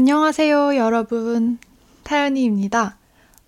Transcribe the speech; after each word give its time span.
안녕하세요, 0.00 0.76
여러분. 0.76 1.58
타연이입니다. 2.04 2.96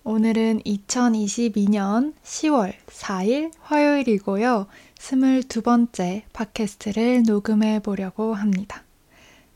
오늘은 0.03 0.61
2022년 0.61 2.13
10월 2.23 2.73
4일 2.85 3.51
화요일이고요. 3.59 4.67
22번째 4.99 6.21
팟캐스트를 6.31 7.23
녹음해 7.23 7.79
보려고 7.79 8.35
합니다. 8.35 8.83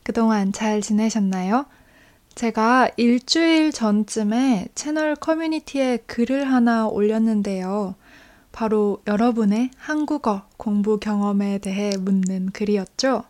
그동안 0.02 0.52
잘 0.52 0.80
지내셨나요? 0.80 1.66
제가 2.34 2.90
일주일 2.96 3.70
전쯤에 3.70 4.66
채널 4.74 5.14
커뮤니티에 5.14 5.98
글을 5.98 6.50
하나 6.50 6.88
올렸는데요. 6.88 7.94
바로 8.50 9.02
여러분의 9.06 9.70
한국어 9.76 10.48
공부 10.56 10.98
경험에 10.98 11.58
대해 11.58 11.96
묻는 11.96 12.50
글이었죠. 12.50 13.22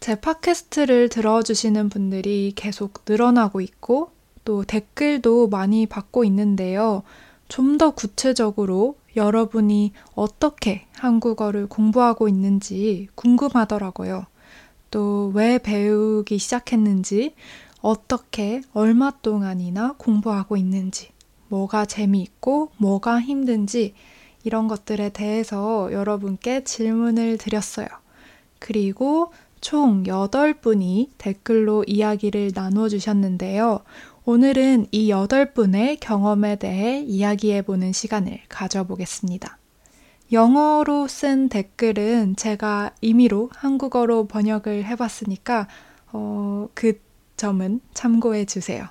제 0.00 0.14
팟캐스트를 0.14 1.08
들어주시는 1.08 1.88
분들이 1.88 2.52
계속 2.54 3.02
늘어나고 3.06 3.60
있고 3.60 4.10
또 4.44 4.64
댓글도 4.64 5.48
많이 5.48 5.86
받고 5.86 6.24
있는데요. 6.24 7.02
좀 7.48 7.78
더 7.78 7.90
구체적으로 7.92 8.96
여러분이 9.16 9.92
어떻게 10.14 10.86
한국어를 10.94 11.66
공부하고 11.66 12.28
있는지 12.28 13.08
궁금하더라고요. 13.14 14.26
또 14.90 15.30
왜 15.34 15.58
배우기 15.58 16.38
시작했는지, 16.38 17.34
어떻게 17.80 18.62
얼마 18.72 19.10
동안이나 19.10 19.94
공부하고 19.98 20.56
있는지, 20.56 21.10
뭐가 21.48 21.86
재미있고 21.86 22.70
뭐가 22.78 23.20
힘든지 23.20 23.94
이런 24.44 24.68
것들에 24.68 25.10
대해서 25.10 25.90
여러분께 25.92 26.64
질문을 26.64 27.38
드렸어요. 27.38 27.86
그리고 28.58 29.32
총 29.60 30.04
8분이 30.04 31.10
댓글로 31.18 31.84
이야기를 31.86 32.52
나누어 32.54 32.88
주셨는데요. 32.88 33.80
오늘은 34.24 34.88
이 34.90 35.10
8분의 35.10 35.98
경험에 36.00 36.56
대해 36.56 37.00
이야기해 37.00 37.62
보는 37.62 37.92
시간을 37.92 38.40
가져보겠습니다. 38.48 39.58
영어로 40.30 41.08
쓴 41.08 41.48
댓글은 41.48 42.36
제가 42.36 42.90
임의로 43.00 43.50
한국어로 43.54 44.26
번역을 44.26 44.84
해봤으니까, 44.84 45.66
어, 46.12 46.68
그 46.74 47.00
점은 47.36 47.80
참고해 47.94 48.44
주세요. 48.44 48.88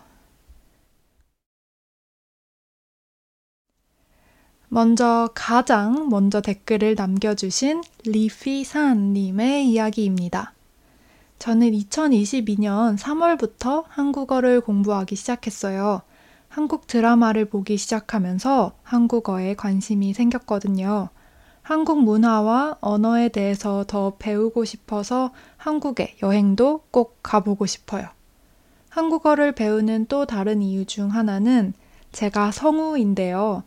먼저 4.70 5.30
가장 5.34 6.10
먼저 6.10 6.42
댓글을 6.42 6.96
남겨주신 6.96 7.84
리피산님의 8.06 9.70
이야기입니다. 9.70 10.57
저는 11.40 11.72
2022년 11.72 12.98
3월부터 12.98 13.86
한국어를 13.90 14.62
공부하기 14.62 15.16
시작했어요. 15.16 16.02
한국 16.50 16.88
드라마를 16.88 17.46
보기 17.46 17.78
시작하면서 17.78 18.74
한국어에 18.82 19.54
관심이 19.56 20.14
생겼거든요. 20.14 21.10
한국 21.62 22.02
문화와 22.02 22.78
언어에 22.82 23.30
대해서 23.30 23.84
더 23.88 24.16
배우고 24.18 24.66
싶어서 24.66 25.32
한국에 25.58 26.16
여행도 26.24 26.84
꼭 26.92 27.20
가보고 27.22 27.66
싶어요. 27.66 28.08
한국어를 28.90 29.52
배우는 29.52 30.08
또 30.08 30.26
다른 30.26 30.62
이유 30.62 30.86
중 30.86 31.14
하나는 31.14 31.74
제가 32.14 32.52
성우인데요. 32.52 33.64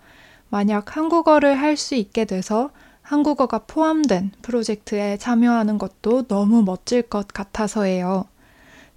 만약 0.48 0.96
한국어를 0.96 1.56
할 1.56 1.76
수 1.76 1.94
있게 1.94 2.24
돼서 2.24 2.70
한국어가 3.10 3.58
포함된 3.58 4.30
프로젝트에 4.40 5.16
참여하는 5.16 5.78
것도 5.78 6.28
너무 6.28 6.62
멋질 6.62 7.02
것 7.02 7.26
같아서예요. 7.26 8.26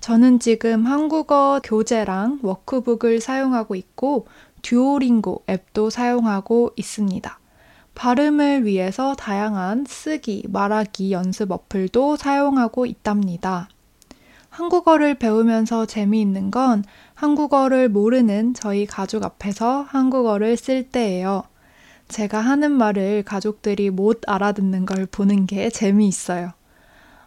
저는 0.02 0.38
지금 0.38 0.86
한국어 0.86 1.60
교재랑 1.64 2.38
워크북을 2.44 3.20
사용하고 3.20 3.74
있고 3.74 4.28
듀오링고 4.62 5.46
앱도 5.50 5.90
사용하고 5.90 6.74
있습니다. 6.76 7.40
발음을 7.96 8.66
위해서 8.66 9.16
다양한 9.16 9.86
쓰기, 9.88 10.46
말하기 10.48 11.12
연습 11.12 11.52
어플도 11.52 12.18
사용하고 12.18 12.86
있답니다. 12.86 13.68
한국어를 14.50 15.16
배우면서 15.16 15.88
재미있는 15.88 16.52
건 16.52 16.84
한국어를 17.16 17.90
모르는 17.90 18.54
저희 18.54 18.86
가족 18.86 19.24
앞에서 19.24 19.88
한국어를 19.90 20.56
쓸 20.56 20.84
때예요. 20.84 21.46
제가 22.14 22.40
하는 22.40 22.72
말을 22.72 23.24
가족들이 23.24 23.90
못 23.90 24.22
알아듣는 24.28 24.86
걸 24.86 25.08
보는 25.08 25.48
게 25.48 25.70
재미있어요. 25.70 26.54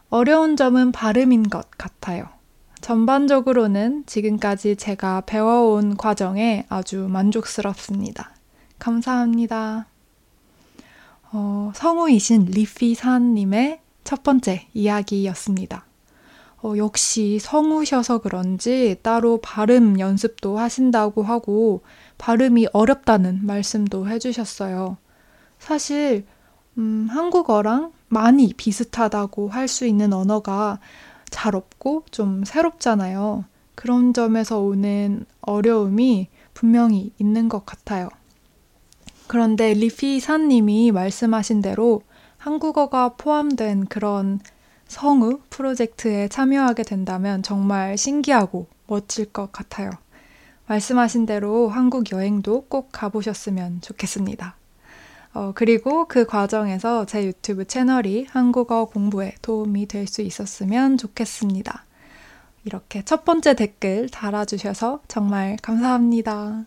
어려운 0.09 0.57
점은 0.57 0.93
발음인 0.93 1.51
것 1.51 1.69
같아요. 1.77 2.29
전반적으로는 2.81 4.05
지금까지 4.07 4.77
제가 4.77 5.23
배워온 5.23 5.97
과정에 5.97 6.67
아주 6.69 7.09
만족스럽습니다. 7.11 8.31
감사합니다. 8.79 9.87
어, 11.33 11.73
성우이신 11.75 12.45
리피 12.45 12.95
산님의 12.95 13.81
첫 14.05 14.23
번째 14.23 14.69
이야기였습니다. 14.73 15.86
어, 16.67 16.77
역시 16.79 17.39
성우셔서 17.41 18.19
그런지 18.19 18.97
따로 19.03 19.39
발음 19.41 20.01
연습도 20.01 20.59
하신다고 20.59 21.23
하고 21.23 21.83
발음이 22.19 22.67
어렵다는 22.73 23.47
말씀도 23.47 24.09
해주셨어요. 24.09 24.97
사실, 25.61 26.27
음, 26.77 27.07
한국어랑 27.09 27.93
많이 28.09 28.53
비슷하다고 28.53 29.49
할 29.49 29.69
수 29.69 29.87
있는 29.87 30.13
언어가 30.13 30.81
잘 31.31 31.55
없고 31.55 32.05
좀 32.11 32.45
새롭잖아요. 32.45 33.45
그런 33.77 34.13
점에서 34.13 34.59
오는 34.59 35.25
어려움이 35.43 36.29
분명히 36.53 37.13
있는 37.19 37.49
것 37.49 37.65
같아요. 37.65 38.09
그런데 39.29 39.73
리피 39.73 40.19
사님이 40.19 40.91
말씀하신 40.91 41.63
대로 41.63 42.03
한국어가 42.39 43.11
포함된 43.11 43.87
그런 43.87 44.41
성우 44.89 45.41
프로젝트에 45.51 46.29
참여하게 46.29 46.85
된다면 46.85 47.43
정말 47.43 47.99
신기하고 47.99 48.67
멋질 48.87 49.27
것 49.27 49.53
같아요. 49.53 49.91
말씀하신 50.67 51.27
대로 51.27 51.69
한국 51.69 52.13
여행도 52.13 52.67
꼭 52.69 52.91
가보셨으면 52.93 53.81
좋겠습니다. 53.83 54.57
어, 55.35 55.53
그리고 55.55 56.07
그 56.09 56.25
과정에서 56.25 57.05
제 57.05 57.25
유튜브 57.25 57.67
채널이 57.67 58.27
한국어 58.31 58.87
공부에 58.87 59.35
도움이 59.43 59.87
될 59.87 60.07
수 60.07 60.23
있었으면 60.23 60.97
좋겠습니다. 60.97 61.85
이렇게 62.65 63.03
첫 63.05 63.25
번째 63.25 63.55
댓글 63.55 64.09
달아주셔서 64.09 65.03
정말 65.09 65.57
감사합니다. 65.63 66.65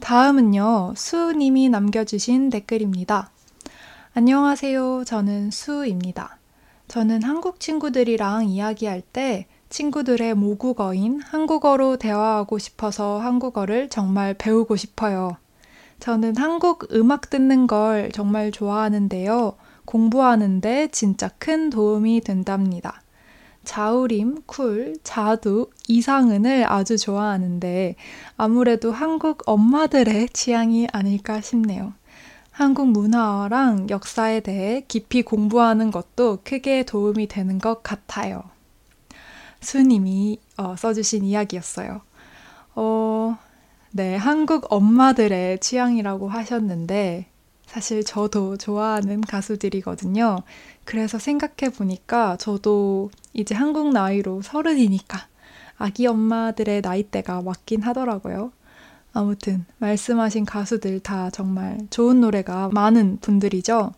다음은요, 0.00 0.94
수님이 0.96 1.68
남겨주신 1.68 2.50
댓글입니다. 2.50 3.30
안녕하세요. 4.12 5.04
저는 5.06 5.52
수입니다. 5.52 6.38
저는 6.88 7.22
한국 7.22 7.60
친구들이랑 7.60 8.48
이야기할 8.48 9.02
때 9.02 9.46
친구들의 9.68 10.34
모국어인 10.34 11.20
한국어로 11.20 11.96
대화하고 11.96 12.58
싶어서 12.58 13.20
한국어를 13.20 13.88
정말 13.88 14.34
배우고 14.34 14.74
싶어요. 14.74 15.36
저는 16.00 16.36
한국 16.38 16.92
음악 16.92 17.30
듣는 17.30 17.68
걸 17.68 18.10
정말 18.12 18.50
좋아하는데요. 18.50 19.54
공부하는데 19.84 20.88
진짜 20.88 21.30
큰 21.38 21.70
도움이 21.70 22.22
된답니다. 22.22 23.02
자우림, 23.62 24.42
쿨, 24.46 24.96
자두, 25.04 25.70
이상은을 25.86 26.64
아주 26.68 26.98
좋아하는데 26.98 27.94
아무래도 28.36 28.90
한국 28.90 29.42
엄마들의 29.46 30.30
취향이 30.30 30.88
아닐까 30.90 31.40
싶네요. 31.40 31.92
한국 32.60 32.88
문화랑 32.88 33.88
역사에 33.88 34.40
대해 34.40 34.84
깊이 34.86 35.22
공부하는 35.22 35.90
것도 35.90 36.40
크게 36.44 36.82
도움이 36.82 37.26
되는 37.26 37.58
것 37.58 37.82
같아요. 37.82 38.42
수님이 39.62 40.38
어, 40.58 40.76
써주신 40.76 41.24
이야기였어요. 41.24 42.02
어, 42.74 43.38
네, 43.92 44.14
한국 44.14 44.70
엄마들의 44.70 45.60
취향이라고 45.60 46.28
하셨는데, 46.28 47.28
사실 47.64 48.04
저도 48.04 48.58
좋아하는 48.58 49.22
가수들이거든요. 49.22 50.40
그래서 50.84 51.18
생각해 51.18 51.72
보니까 51.74 52.36
저도 52.36 53.10
이제 53.32 53.54
한국 53.54 53.90
나이로 53.90 54.42
서른이니까 54.42 55.28
아기 55.78 56.06
엄마들의 56.06 56.82
나이대가 56.82 57.40
맞긴 57.40 57.80
하더라고요. 57.80 58.52
아무튼 59.12 59.64
말씀하신 59.78 60.44
가수들 60.44 61.00
다 61.00 61.30
정말 61.30 61.78
좋은 61.90 62.20
노래가 62.20 62.68
많은 62.72 63.18
분들이죠. 63.20 63.92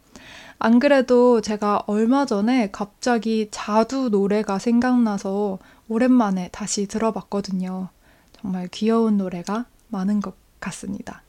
안 0.58 0.78
그래도 0.78 1.40
제가 1.40 1.82
얼마 1.86 2.24
전에 2.24 2.70
갑자기 2.70 3.48
자두 3.50 4.08
노래가 4.10 4.58
생각나서 4.58 5.58
오랜만에 5.88 6.48
다시 6.52 6.86
들어봤거든요. 6.86 7.88
정말 8.32 8.68
귀여운 8.68 9.16
노래가 9.16 9.66
많은 9.88 10.20
것 10.20 10.34
같습니다. 10.60 11.22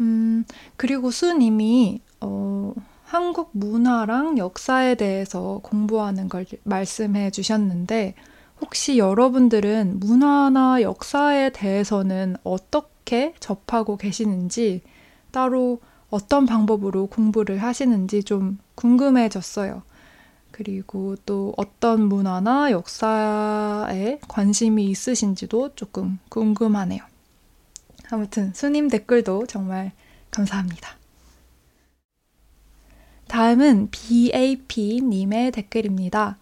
음, 0.00 0.44
그리고 0.76 1.10
수님이, 1.10 2.00
어, 2.20 2.72
한국 3.04 3.50
문화랑 3.52 4.38
역사에 4.38 4.94
대해서 4.94 5.60
공부하는 5.62 6.28
걸 6.28 6.46
말씀해 6.64 7.30
주셨는데, 7.30 8.14
혹시 8.60 8.98
여러분들은 8.98 10.00
문화나 10.00 10.82
역사에 10.82 11.50
대해서는 11.50 12.36
어떻게 12.44 13.34
접하고 13.40 13.96
계시는지 13.96 14.82
따로 15.30 15.80
어떤 16.10 16.46
방법으로 16.46 17.06
공부를 17.06 17.62
하시는지 17.62 18.22
좀 18.22 18.58
궁금해졌어요. 18.74 19.82
그리고 20.50 21.14
또 21.24 21.54
어떤 21.56 22.08
문화나 22.08 22.70
역사에 22.72 24.18
관심이 24.26 24.86
있으신지도 24.86 25.74
조금 25.76 26.18
궁금하네요. 26.30 27.02
아무튼 28.10 28.52
수님 28.54 28.88
댓글도 28.88 29.46
정말 29.46 29.92
감사합니다. 30.30 30.96
다음은 33.28 33.90
BAP님의 33.90 35.52
댓글입니다. 35.52 36.38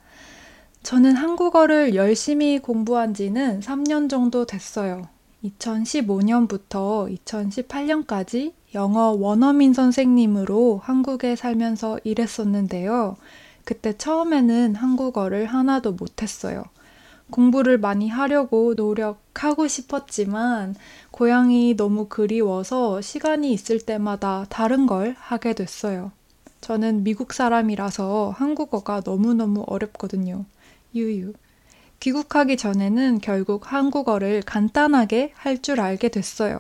저는 0.87 1.17
한국어를 1.17 1.97
열심히 1.97 2.61
공부한 2.61 3.13
지는 3.13 3.59
3년 3.59 4.09
정도 4.09 4.47
됐어요. 4.47 5.09
2015년부터 5.43 7.13
2018년까지 7.25 8.53
영어 8.77 9.11
원어민 9.11 9.75
선생님으로 9.75 10.81
한국에 10.85 11.35
살면서 11.35 11.99
일했었는데요. 12.05 13.17
그때 13.65 13.99
처음에는 13.99 14.77
한국어를 14.77 15.47
하나도 15.47 15.95
못했어요. 15.95 16.63
공부를 17.33 17.79
많이 17.79 18.09
하려고 18.09 18.75
노력하고 18.75 19.67
싶었지만 19.67 20.77
고향이 21.11 21.75
너무 21.75 22.07
그리워서 22.09 23.01
시간이 23.01 23.53
있을 23.53 23.81
때마다 23.81 24.47
다른 24.51 24.87
걸 24.87 25.17
하게 25.19 25.53
됐어요. 25.53 26.13
저는 26.61 27.03
미국 27.03 27.33
사람이라서 27.33 28.35
한국어가 28.37 29.03
너무너무 29.05 29.65
어렵거든요. 29.67 30.45
유유. 30.97 31.33
귀국하기 32.01 32.57
전에는 32.57 33.21
결국 33.21 33.73
한국어를 33.73 34.43
간단하게 34.43 35.33
할 35.35 35.59
줄 35.63 35.81
알게 35.81 36.09
됐어요. 36.09 36.59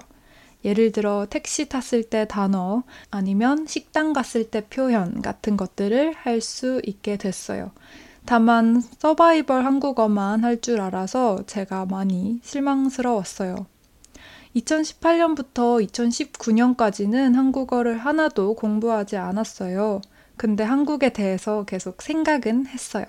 예를 0.64 0.90
들어 0.92 1.26
택시 1.30 1.68
탔을 1.68 2.02
때 2.02 2.26
단어 2.26 2.82
아니면 3.10 3.66
식당 3.66 4.12
갔을 4.12 4.50
때 4.50 4.62
표현 4.66 5.22
같은 5.22 5.56
것들을 5.56 6.14
할 6.16 6.40
수 6.40 6.80
있게 6.84 7.16
됐어요. 7.16 7.70
다만 8.24 8.82
서바이벌 8.98 9.64
한국어만 9.64 10.42
할 10.42 10.60
줄 10.60 10.80
알아서 10.80 11.44
제가 11.46 11.86
많이 11.86 12.40
실망스러웠어요. 12.42 13.66
2018년부터 14.56 15.86
2019년까지는 15.86 17.34
한국어를 17.34 17.98
하나도 17.98 18.54
공부하지 18.54 19.16
않았어요. 19.16 20.00
근데 20.36 20.64
한국에 20.64 21.10
대해서 21.10 21.64
계속 21.64 22.02
생각은 22.02 22.66
했어요. 22.66 23.04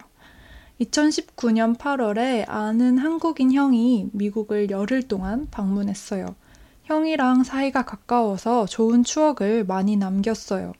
2019년 0.82 1.76
8월에 1.78 2.46
아는 2.48 2.98
한국인 3.00 3.52
형이 3.52 4.10
미국을 4.14 4.70
열흘 4.70 5.08
동안 5.08 5.48
방문했어요. 5.50 6.36
형이랑 6.84 7.44
사이가 7.44 7.84
가까워서 7.84 8.66
좋은 8.66 9.04
추억을 9.04 9.66
많이 9.66 9.96
남겼어요. 9.96 10.74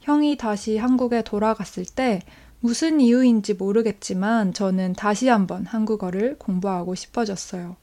형이 0.00 0.36
다시 0.36 0.76
한국에 0.76 1.22
돌아갔을 1.22 1.84
때 1.84 2.20
무슨 2.60 3.00
이유인지 3.00 3.54
모르겠지만 3.54 4.52
저는 4.52 4.94
다시 4.94 5.28
한번 5.28 5.64
한국어를 5.64 6.36
공부하고 6.38 6.94
싶어졌어요. 6.94 7.76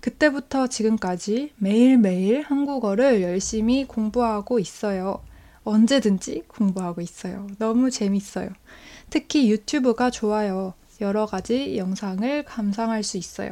그때부터 0.00 0.68
지금까지 0.68 1.52
매일매일 1.56 2.42
한국어를 2.42 3.22
열심히 3.22 3.86
공부하고 3.86 4.58
있어요. 4.58 5.20
언제든지 5.64 6.44
공부하고 6.46 7.00
있어요. 7.00 7.46
너무 7.58 7.90
재밌어요. 7.90 8.50
특히 9.10 9.50
유튜브가 9.50 10.10
좋아요. 10.10 10.74
여러 11.00 11.26
가지 11.26 11.76
영상을 11.76 12.44
감상할 12.44 13.02
수 13.02 13.16
있어요. 13.16 13.50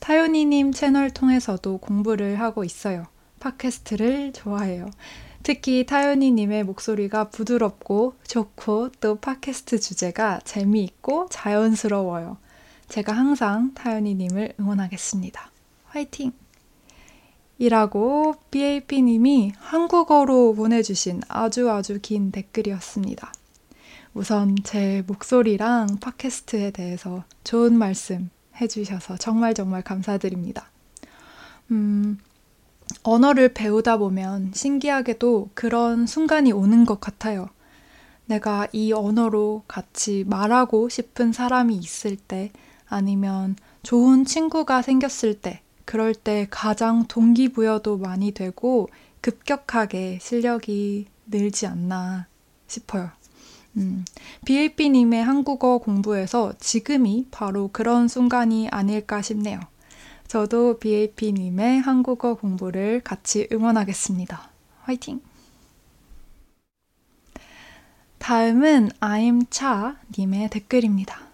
타요니님 0.00 0.72
채널 0.72 1.10
통해서도 1.10 1.78
공부를 1.78 2.40
하고 2.40 2.64
있어요. 2.64 3.06
팟캐스트를 3.40 4.32
좋아해요. 4.32 4.90
특히 5.42 5.86
타요니님의 5.86 6.64
목소리가 6.64 7.30
부드럽고 7.30 8.14
좋고 8.26 8.90
또 9.00 9.16
팟캐스트 9.16 9.78
주제가 9.78 10.40
재미있고 10.44 11.28
자연스러워요. 11.30 12.38
제가 12.88 13.12
항상 13.12 13.72
타요니님을 13.74 14.54
응원하겠습니다. 14.58 15.50
화이팅! 15.86 16.32
이라고 17.58 18.34
BAP님이 18.50 19.52
한국어로 19.56 20.54
보내주신 20.54 21.22
아주 21.28 21.70
아주 21.70 22.00
긴 22.02 22.30
댓글이었습니다. 22.30 23.32
우선 24.16 24.56
제 24.64 25.04
목소리랑 25.06 25.98
팟캐스트에 26.00 26.70
대해서 26.70 27.24
좋은 27.44 27.76
말씀 27.76 28.30
해주셔서 28.58 29.18
정말 29.18 29.52
정말 29.52 29.82
감사드립니다. 29.82 30.70
음, 31.70 32.16
언어를 33.02 33.52
배우다 33.52 33.98
보면 33.98 34.52
신기하게도 34.54 35.50
그런 35.52 36.06
순간이 36.06 36.50
오는 36.52 36.86
것 36.86 36.98
같아요. 36.98 37.50
내가 38.24 38.66
이 38.72 38.90
언어로 38.94 39.64
같이 39.68 40.24
말하고 40.26 40.88
싶은 40.88 41.32
사람이 41.32 41.76
있을 41.76 42.16
때, 42.16 42.52
아니면 42.88 43.54
좋은 43.82 44.24
친구가 44.24 44.80
생겼을 44.80 45.42
때, 45.42 45.60
그럴 45.84 46.14
때 46.14 46.46
가장 46.48 47.06
동기부여도 47.06 47.98
많이 47.98 48.32
되고 48.32 48.88
급격하게 49.20 50.20
실력이 50.22 51.04
늘지 51.26 51.66
않나 51.66 52.28
싶어요. 52.66 53.10
음, 53.76 54.04
BAP님의 54.44 55.22
한국어 55.22 55.78
공부에서 55.78 56.54
지금이 56.58 57.26
바로 57.30 57.68
그런 57.72 58.08
순간이 58.08 58.68
아닐까 58.70 59.20
싶네요. 59.22 59.60
저도 60.26 60.78
BAP님의 60.78 61.80
한국어 61.80 62.34
공부를 62.34 63.00
같이 63.02 63.48
응원하겠습니다. 63.52 64.50
화이팅! 64.82 65.20
다음은 68.18 68.90
아임차 68.98 69.98
님의 70.18 70.50
댓글입니다. 70.50 71.26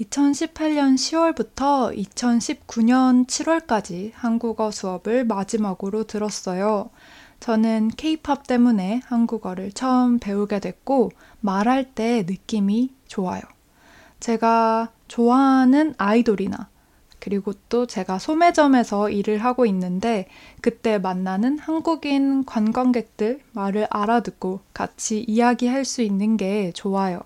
2018년 0.00 0.94
10월부터 0.96 1.96
2019년 1.96 3.26
7월까지 3.26 4.12
한국어 4.14 4.70
수업을 4.70 5.24
마지막으로 5.24 6.04
들었어요. 6.04 6.90
저는 7.40 7.88
케이팝 7.96 8.46
때문에 8.46 9.02
한국어를 9.04 9.72
처음 9.72 10.18
배우게 10.18 10.60
됐고 10.60 11.10
말할 11.40 11.94
때 11.94 12.24
느낌이 12.26 12.90
좋아요. 13.06 13.42
제가 14.20 14.90
좋아하는 15.08 15.94
아이돌이나 15.98 16.68
그리고 17.20 17.54
또 17.70 17.86
제가 17.86 18.18
소매점에서 18.18 19.08
일을 19.08 19.38
하고 19.38 19.64
있는데 19.64 20.28
그때 20.60 20.98
만나는 20.98 21.58
한국인 21.58 22.44
관광객들 22.44 23.40
말을 23.52 23.86
알아듣고 23.88 24.60
같이 24.74 25.24
이야기할 25.26 25.86
수 25.86 26.02
있는 26.02 26.36
게 26.36 26.70
좋아요. 26.72 27.20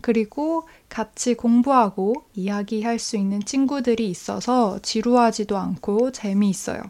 그리고 0.00 0.68
같이 0.88 1.34
공부하고 1.34 2.14
이야기할 2.34 2.98
수 2.98 3.16
있는 3.16 3.40
친구들이 3.40 4.08
있어서 4.08 4.78
지루하지도 4.82 5.56
않고 5.56 6.12
재미있어요. 6.12 6.82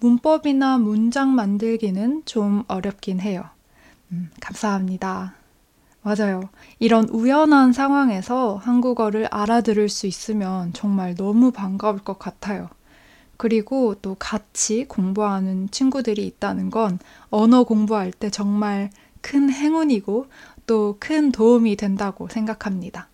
문법이나 0.00 0.78
문장 0.78 1.34
만들기는 1.34 2.22
좀 2.24 2.64
어렵긴 2.68 3.20
해요. 3.20 3.44
음, 4.12 4.30
감사합니다. 4.40 5.34
맞아요. 6.02 6.48
이런 6.78 7.08
우연한 7.10 7.72
상황에서 7.72 8.56
한국어를 8.56 9.26
알아들을 9.30 9.88
수 9.88 10.06
있으면 10.06 10.72
정말 10.72 11.14
너무 11.14 11.50
반가울 11.52 11.98
것 11.98 12.18
같아요. 12.18 12.68
그리고 13.36 13.94
또 14.02 14.16
같이 14.18 14.84
공부하는 14.86 15.70
친구들이 15.70 16.26
있다는 16.26 16.70
건 16.70 16.98
언어 17.30 17.64
공부할 17.64 18.12
때 18.12 18.30
정말 18.30 18.90
큰 19.22 19.50
행운이고 19.50 20.26
또 20.66 20.96
큰 21.00 21.32
도움이 21.32 21.76
된다고 21.76 22.28
생각합니다. 22.28 23.08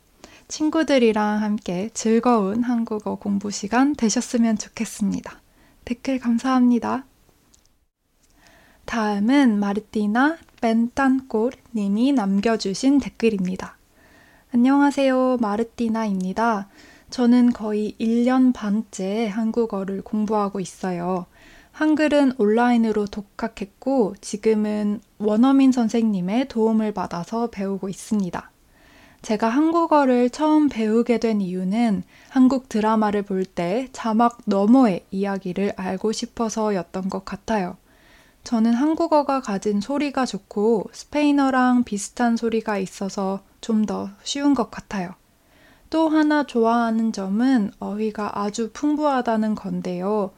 친구들이랑 0.48 1.42
함께 1.42 1.90
즐거운 1.94 2.62
한국어 2.62 3.16
공부 3.16 3.50
시간 3.50 3.94
되셨으면 3.96 4.58
좋겠습니다. 4.58 5.40
댓글 5.86 6.18
감사합니다. 6.18 7.04
다음은 8.86 9.60
마르티나 9.60 10.36
벤탄골 10.60 11.52
님이 11.76 12.12
남겨주신 12.12 12.98
댓글입니다. 12.98 13.76
안녕하세요. 14.52 15.36
마르티나입니다. 15.40 16.68
저는 17.10 17.52
거의 17.52 17.94
1년 18.00 18.52
반째 18.52 19.28
한국어를 19.28 20.02
공부하고 20.02 20.58
있어요. 20.58 21.26
한글은 21.70 22.32
온라인으로 22.36 23.06
독학했고 23.06 24.16
지금은 24.20 25.00
원어민 25.18 25.70
선생님의 25.70 26.48
도움을 26.48 26.94
받아서 26.94 27.46
배우고 27.46 27.88
있습니다. 27.88 28.50
제가 29.26 29.48
한국어를 29.48 30.30
처음 30.30 30.68
배우게 30.68 31.18
된 31.18 31.40
이유는 31.40 32.04
한국 32.28 32.68
드라마를 32.68 33.22
볼 33.22 33.44
때 33.44 33.88
자막 33.92 34.38
너머의 34.44 35.04
이야기를 35.10 35.72
알고 35.74 36.12
싶어서였던 36.12 37.08
것 37.08 37.24
같아요. 37.24 37.76
저는 38.44 38.72
한국어가 38.72 39.40
가진 39.40 39.80
소리가 39.80 40.26
좋고 40.26 40.90
스페인어랑 40.92 41.82
비슷한 41.82 42.36
소리가 42.36 42.78
있어서 42.78 43.40
좀 43.60 43.84
더 43.84 44.10
쉬운 44.22 44.54
것 44.54 44.70
같아요. 44.70 45.10
또 45.90 46.08
하나 46.08 46.44
좋아하는 46.44 47.12
점은 47.12 47.72
어휘가 47.80 48.38
아주 48.40 48.70
풍부하다는 48.72 49.56
건데요. 49.56 50.30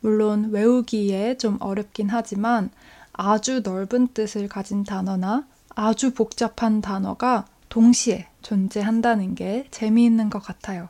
물론 0.00 0.50
외우기에 0.50 1.36
좀 1.38 1.58
어렵긴 1.60 2.08
하지만 2.08 2.70
아주 3.12 3.60
넓은 3.60 4.08
뜻을 4.08 4.48
가진 4.48 4.82
단어나 4.82 5.46
아주 5.76 6.12
복잡한 6.12 6.80
단어가 6.80 7.44
동시에 7.68 8.31
존재한다는 8.42 9.34
게 9.34 9.66
재미있는 9.70 10.30
것 10.30 10.40
같아요. 10.40 10.88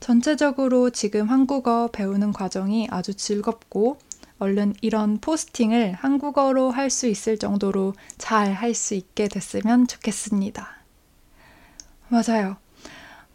전체적으로 0.00 0.90
지금 0.90 1.28
한국어 1.30 1.88
배우는 1.92 2.32
과정이 2.32 2.86
아주 2.90 3.14
즐겁고 3.14 3.98
얼른 4.38 4.74
이런 4.82 5.18
포스팅을 5.18 5.94
한국어로 5.94 6.70
할 6.70 6.90
수 6.90 7.06
있을 7.08 7.38
정도로 7.38 7.94
잘 8.18 8.52
할 8.52 8.74
수 8.74 8.94
있게 8.94 9.28
됐으면 9.28 9.86
좋겠습니다. 9.86 10.68
맞아요. 12.08 12.56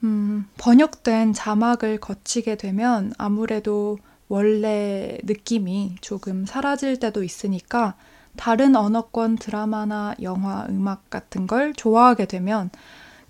음, 0.03 0.47
번역된 0.57 1.33
자막을 1.33 1.99
거치게 1.99 2.55
되면 2.57 3.13
아무래도 3.17 3.97
원래 4.27 5.17
느낌이 5.23 5.97
조금 6.01 6.45
사라질 6.45 6.99
때도 6.99 7.23
있으니까 7.23 7.95
다른 8.37 8.75
언어권 8.75 9.35
드라마나 9.37 10.15
영화, 10.21 10.65
음악 10.69 11.09
같은 11.09 11.47
걸 11.47 11.73
좋아하게 11.73 12.25
되면 12.25 12.69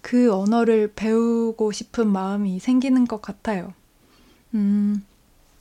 그 0.01 0.34
언어를 0.34 0.91
배우고 0.96 1.72
싶은 1.72 2.08
마음이 2.08 2.60
생기는 2.60 3.05
것 3.05 3.22
같아요. 3.22 3.74
음, 4.53 5.05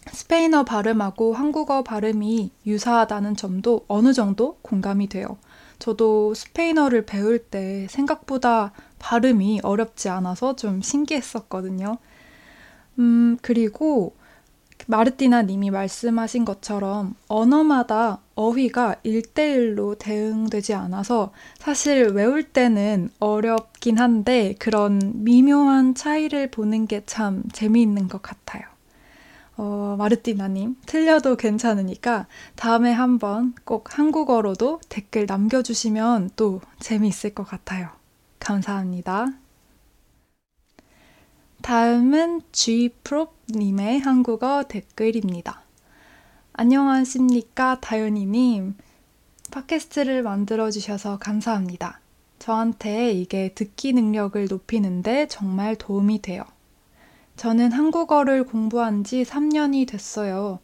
스페인어 0.08 0.64
발음하고 0.64 1.34
한국어 1.34 1.82
발음이 1.84 2.50
유사하다는 2.66 3.36
점도 3.36 3.84
어느 3.86 4.12
정도 4.12 4.58
공감이 4.62 5.08
돼요. 5.08 5.36
저도 5.78 6.34
스페인어를 6.34 7.06
배울 7.06 7.38
때 7.38 7.86
생각보다 7.88 8.72
발음이 8.98 9.60
어렵지 9.62 10.08
않아서 10.08 10.56
좀 10.56 10.82
신기했었거든요. 10.82 11.98
음, 12.98 13.38
그리고 13.40 14.14
마르티나 14.86 15.42
님이 15.42 15.70
말씀하신 15.70 16.44
것처럼 16.44 17.14
언어마다 17.28 18.18
어휘가 18.40 18.96
일대일로 19.02 19.96
대응되지 19.96 20.72
않아서 20.74 21.32
사실 21.58 22.08
외울 22.08 22.42
때는 22.42 23.10
어렵긴 23.18 23.98
한데 23.98 24.54
그런 24.58 24.98
미묘한 25.24 25.94
차이를 25.94 26.50
보는 26.50 26.86
게 26.86 27.02
참 27.06 27.42
재미있는 27.52 28.08
것 28.08 28.22
같아요. 28.22 28.62
어, 29.56 29.96
마르티나님, 29.98 30.76
틀려도 30.86 31.36
괜찮으니까 31.36 32.26
다음에 32.56 32.92
한번 32.92 33.54
꼭 33.64 33.98
한국어로도 33.98 34.80
댓글 34.88 35.26
남겨주시면 35.26 36.30
또 36.36 36.60
재미있을 36.78 37.34
것 37.34 37.44
같아요. 37.44 37.88
감사합니다. 38.38 39.26
다음은 41.62 42.40
G프롭님의 42.52 44.00
한국어 44.00 44.64
댓글입니다. 44.66 45.62
안녕하십니까, 46.60 47.78
다윤이님. 47.80 48.74
팟캐스트를 49.50 50.22
만들어주셔서 50.22 51.18
감사합니다. 51.18 52.00
저한테 52.38 53.12
이게 53.12 53.54
듣기 53.54 53.94
능력을 53.94 54.46
높이는데 54.46 55.26
정말 55.28 55.74
도움이 55.74 56.20
돼요. 56.20 56.44
저는 57.36 57.72
한국어를 57.72 58.44
공부한 58.44 59.04
지 59.04 59.22
3년이 59.22 59.88
됐어요. 59.88 60.58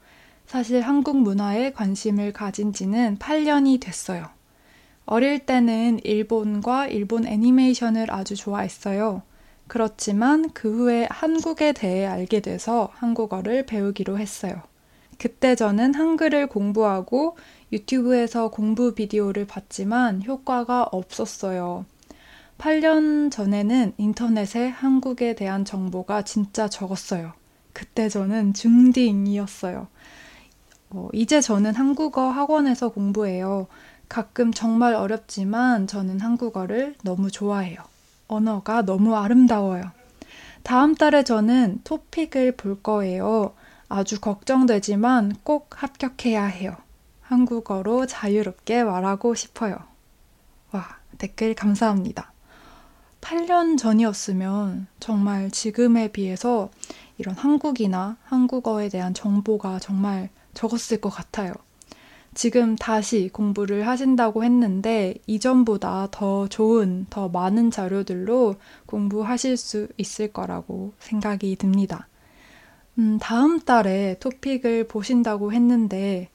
사실 0.46 0.82
한국 0.82 1.16
문화에 1.16 1.72
관심을 1.72 2.34
가진 2.34 2.74
지는 2.74 3.16
8년이 3.18 3.80
됐어요. 3.80 4.28
어릴 5.06 5.46
때는 5.46 6.00
일본과 6.04 6.88
일본 6.88 7.26
애니메이션을 7.26 8.12
아주 8.12 8.36
좋아했어요. 8.36 9.22
그렇지만 9.66 10.50
그 10.50 10.70
후에 10.76 11.08
한국에 11.08 11.72
대해 11.72 12.04
알게 12.04 12.40
돼서 12.40 12.90
한국어를 12.96 13.64
배우기로 13.64 14.18
했어요. 14.18 14.60
그때 15.18 15.54
저는 15.54 15.94
한글을 15.94 16.46
공부하고 16.48 17.36
유튜브에서 17.72 18.50
공부 18.50 18.94
비디오를 18.94 19.46
봤지만 19.46 20.22
효과가 20.22 20.84
없었어요. 20.92 21.84
8년 22.58 23.30
전에는 23.30 23.94
인터넷에 23.98 24.68
한국에 24.68 25.34
대한 25.34 25.64
정보가 25.64 26.22
진짜 26.22 26.68
적었어요. 26.68 27.32
그때 27.72 28.08
저는 28.08 28.54
중디인이었어요. 28.54 29.88
어, 30.90 31.08
이제 31.12 31.40
저는 31.40 31.74
한국어 31.74 32.30
학원에서 32.30 32.90
공부해요. 32.90 33.66
가끔 34.08 34.52
정말 34.52 34.94
어렵지만 34.94 35.86
저는 35.86 36.20
한국어를 36.20 36.94
너무 37.02 37.30
좋아해요. 37.30 37.78
언어가 38.28 38.82
너무 38.82 39.16
아름다워요. 39.16 39.90
다음 40.62 40.94
달에 40.94 41.22
저는 41.22 41.80
토픽을 41.84 42.52
볼 42.56 42.82
거예요. 42.82 43.54
아주 43.88 44.20
걱정되지만 44.20 45.36
꼭 45.42 45.82
합격해야 45.82 46.44
해요. 46.44 46.76
한국어로 47.22 48.06
자유롭게 48.06 48.84
말하고 48.84 49.34
싶어요. 49.34 49.76
와, 50.72 50.98
댓글 51.18 51.54
감사합니다. 51.54 52.32
8년 53.20 53.76
전이었으면 53.78 54.86
정말 55.00 55.50
지금에 55.50 56.08
비해서 56.08 56.70
이런 57.18 57.34
한국이나 57.34 58.16
한국어에 58.24 58.88
대한 58.88 59.14
정보가 59.14 59.78
정말 59.80 60.28
적었을 60.54 61.00
것 61.00 61.10
같아요. 61.10 61.52
지금 62.34 62.76
다시 62.76 63.30
공부를 63.32 63.86
하신다고 63.86 64.44
했는데 64.44 65.14
이전보다 65.26 66.08
더 66.10 66.46
좋은, 66.48 67.06
더 67.08 67.28
많은 67.28 67.70
자료들로 67.70 68.56
공부하실 68.84 69.56
수 69.56 69.88
있을 69.96 70.32
거라고 70.32 70.92
생각이 70.98 71.56
듭니다. 71.56 72.08
음, 72.98 73.18
다음 73.18 73.60
달에 73.60 74.18
토픽을 74.20 74.88
보신다고 74.88 75.52
했는데, 75.52 76.30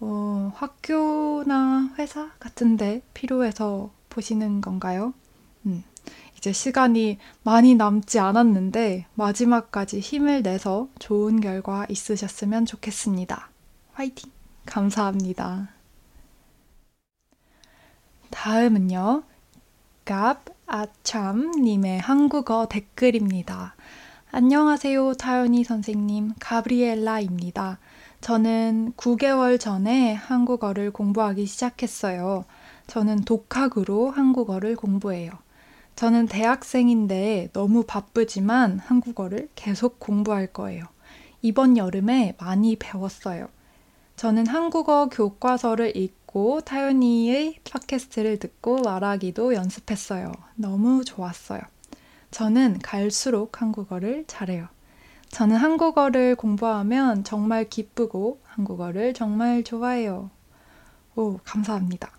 어, 0.00 0.52
학교나 0.54 1.94
회사 1.98 2.30
같은데 2.38 3.02
필요해서 3.14 3.90
보시는 4.10 4.60
건가요? 4.60 5.14
음, 5.64 5.84
이제 6.36 6.52
시간이 6.52 7.18
많이 7.44 7.74
남지 7.76 8.18
않았는데 8.18 9.06
마지막까지 9.14 10.00
힘을 10.00 10.42
내서 10.42 10.88
좋은 10.98 11.40
결과 11.40 11.86
있으셨으면 11.88 12.66
좋겠습니다. 12.66 13.48
화이팅! 13.94 14.30
감사합니다. 14.66 15.68
다음은요. 18.30 19.22
갑 20.04 20.44
아참님의 20.66 22.00
한국어 22.00 22.66
댓글입니다. 22.68 23.76
안녕하세요, 24.34 25.12
타연이 25.18 25.62
선생님. 25.62 26.32
가브리엘라입니다. 26.40 27.78
저는 28.22 28.94
9개월 28.96 29.60
전에 29.60 30.14
한국어를 30.14 30.90
공부하기 30.90 31.44
시작했어요. 31.44 32.46
저는 32.86 33.24
독학으로 33.26 34.10
한국어를 34.10 34.74
공부해요. 34.74 35.32
저는 35.96 36.28
대학생인데 36.28 37.50
너무 37.52 37.82
바쁘지만 37.82 38.78
한국어를 38.78 39.50
계속 39.54 40.00
공부할 40.00 40.46
거예요. 40.46 40.84
이번 41.42 41.76
여름에 41.76 42.34
많이 42.40 42.76
배웠어요. 42.76 43.48
저는 44.16 44.46
한국어 44.46 45.10
교과서를 45.10 45.94
읽고 45.94 46.62
타연이의 46.62 47.58
팟캐스트를 47.70 48.38
듣고 48.38 48.80
말하기도 48.80 49.52
연습했어요. 49.52 50.32
너무 50.54 51.04
좋았어요. 51.04 51.60
저는 52.32 52.78
갈수록 52.82 53.60
한국어를 53.60 54.24
잘해요. 54.26 54.66
저는 55.28 55.56
한국어를 55.56 56.34
공부하면 56.34 57.24
정말 57.24 57.68
기쁘고 57.68 58.40
한국어를 58.44 59.12
정말 59.14 59.62
좋아해요. 59.62 60.30
오, 61.14 61.38
감사합니다. 61.44 62.10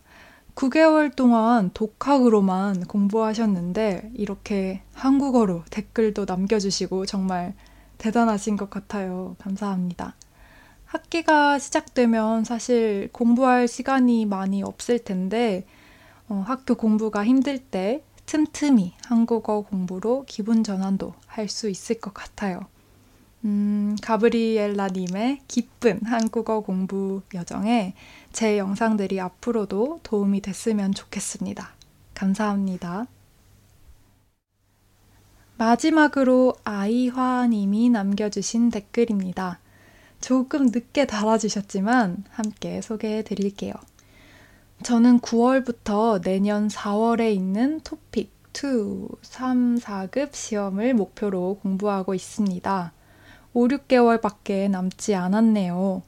9개월 0.53 1.15
동안 1.15 1.71
독학으로만 1.73 2.83
공부하셨는데 2.83 4.11
이렇게 4.13 4.83
한국어로 4.93 5.63
댓글도 5.71 6.25
남겨주시고 6.25 7.07
정말 7.07 7.55
대단하신 7.97 8.55
것 8.55 8.69
같아요. 8.69 9.35
감사합니다. 9.39 10.15
학기가 10.85 11.57
시작되면 11.57 12.43
사실 12.43 13.09
공부할 13.11 13.67
시간이 13.67 14.27
많이 14.27 14.61
없을 14.61 14.99
텐데 14.99 15.65
어, 16.29 16.43
학교 16.45 16.75
공부가 16.75 17.25
힘들 17.25 17.57
때 17.57 18.03
틈틈이 18.25 18.93
한국어 19.05 19.61
공부로 19.61 20.25
기분 20.27 20.63
전환도 20.63 21.13
할 21.27 21.47
수 21.49 21.69
있을 21.69 21.99
것 21.99 22.13
같아요. 22.13 22.61
음, 23.45 23.95
가브리엘라님의 24.01 25.41
기쁜 25.47 25.99
한국어 26.05 26.61
공부 26.61 27.21
여정에 27.33 27.93
제 28.31 28.57
영상들이 28.57 29.19
앞으로도 29.19 29.99
도움이 30.03 30.41
됐으면 30.41 30.93
좋겠습니다. 30.93 31.73
감사합니다. 32.13 33.07
마지막으로 35.57 36.55
아이화님이 36.63 37.89
남겨주신 37.89 38.69
댓글입니다. 38.69 39.59
조금 40.21 40.67
늦게 40.67 41.05
달아주셨지만 41.05 42.23
함께 42.29 42.81
소개해 42.81 43.23
드릴게요. 43.23 43.73
저는 44.81 45.19
9월부터 45.19 46.21
내년 46.21 46.67
4월에 46.67 47.33
있는 47.33 47.79
토픽 47.81 48.33
2, 48.53 49.07
3, 49.21 49.77
4급 49.77 50.33
시험을 50.33 50.93
목표로 50.93 51.59
공부하고 51.61 52.13
있습니다. 52.13 52.93
5, 53.53 53.67
6개월밖에 53.67 54.69
남지 54.69 55.15
않았네요. 55.15 56.01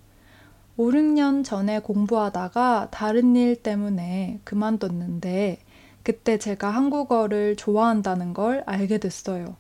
5, 0.78 0.90
6년 0.90 1.44
전에 1.46 1.80
공부하다가 1.80 2.90
다른 2.92 3.36
일 3.36 3.56
때문에 3.56 4.40
그만뒀는데 4.44 5.60
그때 6.04 6.38
제가 6.38 6.70
한국어를 6.70 7.56
좋아한다는 7.56 8.34
걸 8.34 8.64
알게 8.66 9.00
됐어요. 9.00 9.56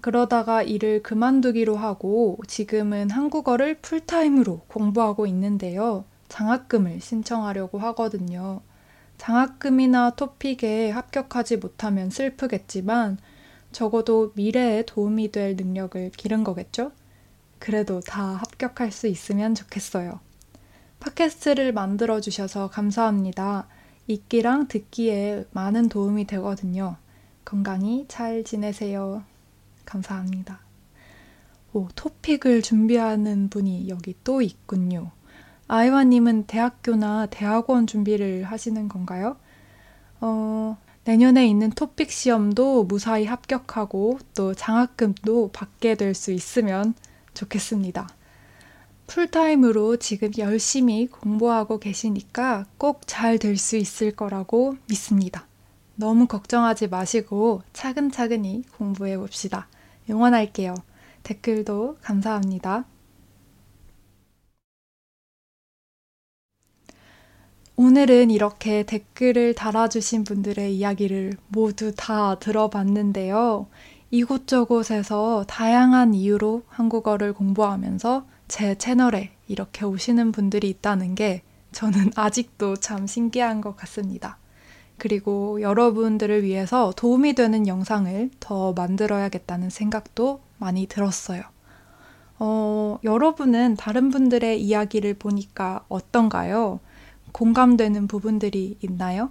그러다가 0.00 0.62
일을 0.62 1.02
그만두기로 1.02 1.76
하고 1.76 2.38
지금은 2.46 3.10
한국어를 3.10 3.80
풀타임으로 3.80 4.60
공부하고 4.68 5.26
있는데요. 5.26 6.04
장학금을 6.34 7.00
신청하려고 7.00 7.78
하거든요. 7.78 8.60
장학금이나 9.18 10.16
토픽에 10.16 10.90
합격하지 10.90 11.58
못하면 11.58 12.10
슬프겠지만 12.10 13.18
적어도 13.70 14.32
미래에 14.34 14.82
도움이 14.84 15.30
될 15.30 15.54
능력을 15.54 16.10
기른 16.16 16.42
거겠죠? 16.42 16.90
그래도 17.60 18.00
다 18.00 18.24
합격할 18.24 18.90
수 18.90 19.06
있으면 19.06 19.54
좋겠어요. 19.54 20.18
팟캐스트를 20.98 21.72
만들어 21.72 22.20
주셔서 22.20 22.68
감사합니다. 22.68 23.68
읽기랑 24.08 24.66
듣기에 24.66 25.46
많은 25.52 25.88
도움이 25.88 26.26
되거든요. 26.26 26.96
건강히 27.44 28.06
잘 28.08 28.42
지내세요. 28.42 29.22
감사합니다. 29.84 30.58
오, 31.74 31.86
토픽을 31.94 32.62
준비하는 32.62 33.50
분이 33.50 33.88
여기 33.88 34.16
또 34.24 34.42
있군요. 34.42 35.12
아이와님은 35.68 36.44
대학교나 36.46 37.26
대학원 37.26 37.86
준비를 37.86 38.44
하시는 38.44 38.88
건가요? 38.88 39.36
어, 40.20 40.76
내년에 41.04 41.46
있는 41.46 41.70
토픽 41.70 42.10
시험도 42.10 42.84
무사히 42.84 43.26
합격하고 43.26 44.18
또 44.34 44.54
장학금도 44.54 45.50
받게 45.52 45.96
될 45.96 46.14
수 46.14 46.32
있으면 46.32 46.94
좋겠습니다. 47.34 48.08
풀타임으로 49.06 49.98
지금 49.98 50.30
열심히 50.38 51.06
공부하고 51.08 51.78
계시니까 51.78 52.66
꼭 52.78 53.02
잘 53.06 53.38
될 53.38 53.56
수 53.58 53.76
있을 53.76 54.12
거라고 54.12 54.76
믿습니다. 54.88 55.46
너무 55.96 56.26
걱정하지 56.26 56.88
마시고 56.88 57.62
차근차근히 57.72 58.64
공부해 58.76 59.16
봅시다. 59.18 59.68
응원할게요. 60.08 60.74
댓글도 61.22 61.98
감사합니다. 62.02 62.86
오늘은 67.76 68.30
이렇게 68.30 68.84
댓글을 68.84 69.54
달아주신 69.54 70.22
분들의 70.22 70.76
이야기를 70.76 71.32
모두 71.48 71.92
다 71.96 72.38
들어봤는데요. 72.38 73.66
이곳저곳에서 74.12 75.44
다양한 75.48 76.14
이유로 76.14 76.62
한국어를 76.68 77.32
공부하면서 77.32 78.26
제 78.46 78.76
채널에 78.76 79.32
이렇게 79.48 79.84
오시는 79.84 80.30
분들이 80.30 80.70
있다는 80.70 81.16
게 81.16 81.42
저는 81.72 82.12
아직도 82.14 82.76
참 82.76 83.08
신기한 83.08 83.60
것 83.60 83.76
같습니다. 83.76 84.38
그리고 84.96 85.60
여러분들을 85.60 86.44
위해서 86.44 86.92
도움이 86.94 87.32
되는 87.32 87.66
영상을 87.66 88.30
더 88.38 88.72
만들어야겠다는 88.74 89.70
생각도 89.70 90.40
많이 90.58 90.86
들었어요. 90.86 91.42
어, 92.38 93.00
여러분은 93.02 93.74
다른 93.74 94.10
분들의 94.10 94.62
이야기를 94.62 95.14
보니까 95.14 95.84
어떤가요? 95.88 96.78
공감되는 97.34 98.06
부분들이 98.06 98.78
있나요? 98.80 99.30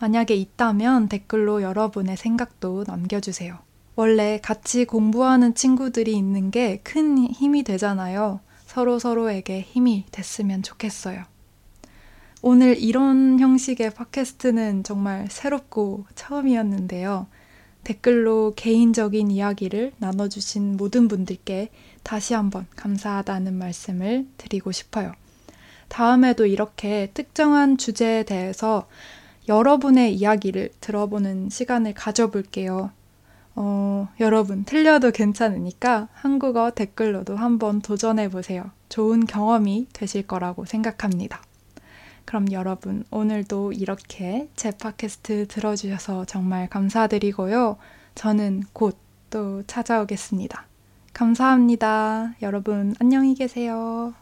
만약에 0.00 0.34
있다면 0.34 1.08
댓글로 1.08 1.62
여러분의 1.62 2.16
생각도 2.16 2.82
남겨주세요. 2.84 3.58
원래 3.94 4.40
같이 4.42 4.84
공부하는 4.84 5.54
친구들이 5.54 6.12
있는 6.16 6.50
게 6.50 6.80
큰 6.82 7.30
힘이 7.30 7.62
되잖아요. 7.62 8.40
서로 8.66 8.98
서로에게 8.98 9.60
힘이 9.60 10.04
됐으면 10.10 10.64
좋겠어요. 10.64 11.22
오늘 12.42 12.76
이런 12.76 13.38
형식의 13.38 13.94
팟캐스트는 13.94 14.82
정말 14.82 15.28
새롭고 15.30 16.06
처음이었는데요. 16.16 17.28
댓글로 17.84 18.54
개인적인 18.56 19.30
이야기를 19.30 19.92
나눠주신 19.98 20.76
모든 20.76 21.06
분들께 21.06 21.70
다시 22.02 22.34
한번 22.34 22.66
감사하다는 22.74 23.54
말씀을 23.54 24.26
드리고 24.38 24.72
싶어요. 24.72 25.12
다음에도 25.88 26.46
이렇게 26.46 27.10
특정한 27.14 27.76
주제에 27.78 28.22
대해서 28.22 28.86
여러분의 29.48 30.14
이야기를 30.14 30.70
들어보는 30.80 31.50
시간을 31.50 31.94
가져볼게요. 31.94 32.90
어, 33.54 34.08
여러분, 34.20 34.64
틀려도 34.64 35.10
괜찮으니까 35.10 36.08
한국어 36.12 36.70
댓글로도 36.70 37.36
한번 37.36 37.80
도전해 37.80 38.28
보세요. 38.28 38.70
좋은 38.88 39.26
경험이 39.26 39.88
되실 39.92 40.26
거라고 40.26 40.64
생각합니다. 40.64 41.42
그럼 42.24 42.52
여러분, 42.52 43.04
오늘도 43.10 43.72
이렇게 43.72 44.48
제 44.54 44.70
팟캐스트 44.70 45.48
들어주셔서 45.48 46.26
정말 46.26 46.68
감사드리고요. 46.68 47.78
저는 48.14 48.64
곧 48.72 49.08
또 49.30 49.62
찾아오겠습니다. 49.66 50.66
감사합니다. 51.12 52.34
여러분, 52.42 52.94
안녕히 53.00 53.34
계세요. 53.34 54.14